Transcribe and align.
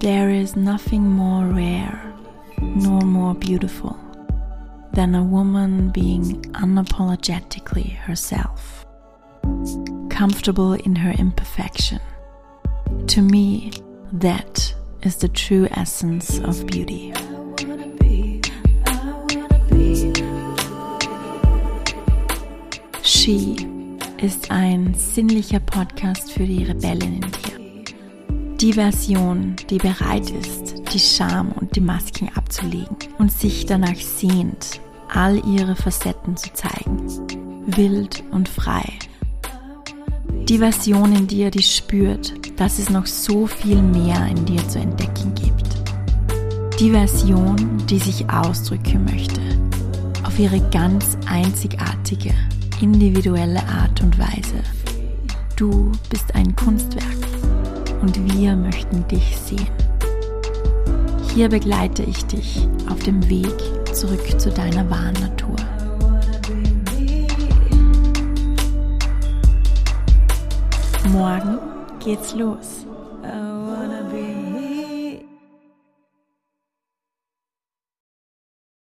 There 0.00 0.30
is 0.30 0.56
nothing 0.56 1.08
more 1.08 1.46
rare 1.46 2.12
nor 2.60 3.00
more 3.00 3.34
beautiful 3.34 3.96
than 4.92 5.14
a 5.14 5.22
woman 5.22 5.88
being 5.88 6.42
unapologetically 6.52 7.96
herself, 7.96 8.84
comfortable 10.10 10.74
in 10.74 10.96
her 10.96 11.12
imperfection. 11.12 12.00
To 13.06 13.22
me, 13.22 13.72
that 14.12 14.74
is 15.02 15.16
the 15.16 15.28
true 15.28 15.66
essence 15.70 16.38
of 16.40 16.66
beauty. 16.66 17.12
She 23.02 23.56
ist 24.18 24.50
ein 24.50 24.94
sinnlicher 24.94 25.60
Podcast 25.60 26.32
für 26.32 26.46
die 26.46 26.64
Rebellin 26.64 27.14
in 27.14 27.20
dir. 27.20 27.51
Die 28.62 28.74
Version, 28.74 29.56
die 29.70 29.78
bereit 29.78 30.30
ist, 30.30 30.84
die 30.94 31.00
Scham 31.00 31.50
und 31.50 31.74
die 31.74 31.80
Masken 31.80 32.30
abzulegen 32.36 32.96
und 33.18 33.32
sich 33.32 33.66
danach 33.66 33.96
sehnt, 33.96 34.80
all 35.12 35.44
ihre 35.44 35.74
Facetten 35.74 36.36
zu 36.36 36.48
zeigen, 36.52 37.02
wild 37.66 38.22
und 38.30 38.48
frei. 38.48 38.84
Die 40.48 40.58
Version 40.58 41.12
in 41.12 41.26
dir, 41.26 41.50
die 41.50 41.64
spürt, 41.64 42.34
dass 42.54 42.78
es 42.78 42.88
noch 42.88 43.06
so 43.06 43.48
viel 43.48 43.82
mehr 43.82 44.28
in 44.28 44.44
dir 44.44 44.68
zu 44.68 44.78
entdecken 44.78 45.34
gibt. 45.34 46.78
Die 46.78 46.92
Version, 46.92 47.84
die 47.90 47.98
sich 47.98 48.30
ausdrücken 48.30 49.04
möchte, 49.06 49.40
auf 50.22 50.38
ihre 50.38 50.60
ganz 50.70 51.18
einzigartige, 51.26 52.32
individuelle 52.80 53.66
Art 53.66 54.00
und 54.02 54.16
Weise. 54.20 54.62
Du 55.56 55.90
bist 56.10 56.32
ein 56.36 56.54
Kunstwerk 56.54 57.31
und 58.02 58.34
wir 58.34 58.56
möchten 58.56 59.06
dich 59.08 59.38
sehen. 59.38 59.70
Hier 61.32 61.48
begleite 61.48 62.02
ich 62.02 62.24
dich 62.26 62.68
auf 62.90 62.98
dem 63.04 63.26
Weg 63.30 63.54
zurück 63.94 64.38
zu 64.38 64.50
deiner 64.50 64.88
wahren 64.90 65.14
Natur. 65.14 65.56
Morgen 71.10 71.58
geht's 72.00 72.34
los. 72.34 72.86
Be 73.22 73.71